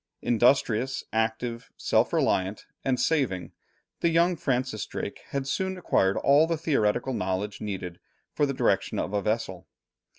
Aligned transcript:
Industrious, 0.23 1.03
active, 1.13 1.69
self 1.77 2.11
reliant, 2.11 2.65
and 2.83 2.99
saving, 2.99 3.51
the 3.99 4.09
young 4.09 4.35
Francis 4.35 4.83
Drake 4.87 5.21
had 5.27 5.45
soon 5.47 5.77
acquired 5.77 6.17
all 6.17 6.47
the 6.47 6.57
theoretical 6.57 7.13
knowledge 7.13 7.61
needed 7.61 7.99
for 8.33 8.47
the 8.47 8.51
direction 8.55 8.97
of 8.97 9.13
a 9.13 9.21
vessel. 9.21 9.67